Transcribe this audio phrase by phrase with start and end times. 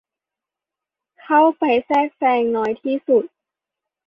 [1.21, 3.25] เข้าไปแทรกแซงน้อยที่สุด